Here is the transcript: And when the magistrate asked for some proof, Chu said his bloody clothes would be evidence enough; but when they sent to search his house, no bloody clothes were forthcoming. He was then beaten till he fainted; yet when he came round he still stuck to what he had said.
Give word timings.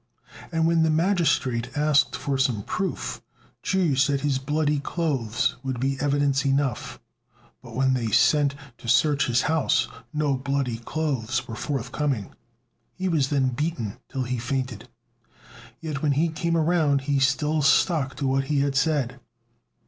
And 0.51 0.65
when 0.65 0.81
the 0.81 0.89
magistrate 0.89 1.77
asked 1.77 2.15
for 2.15 2.35
some 2.35 2.63
proof, 2.63 3.21
Chu 3.61 3.95
said 3.95 4.21
his 4.21 4.39
bloody 4.39 4.79
clothes 4.79 5.57
would 5.61 5.79
be 5.79 5.99
evidence 6.01 6.43
enough; 6.43 6.99
but 7.61 7.75
when 7.75 7.93
they 7.93 8.07
sent 8.07 8.55
to 8.79 8.87
search 8.87 9.27
his 9.27 9.43
house, 9.43 9.87
no 10.11 10.35
bloody 10.37 10.77
clothes 10.79 11.47
were 11.47 11.53
forthcoming. 11.55 12.31
He 12.95 13.07
was 13.09 13.29
then 13.29 13.49
beaten 13.49 13.99
till 14.09 14.23
he 14.23 14.39
fainted; 14.39 14.89
yet 15.81 16.01
when 16.01 16.13
he 16.13 16.29
came 16.29 16.57
round 16.57 17.01
he 17.01 17.19
still 17.19 17.61
stuck 17.61 18.15
to 18.15 18.25
what 18.25 18.45
he 18.45 18.61
had 18.61 18.75
said. 18.75 19.19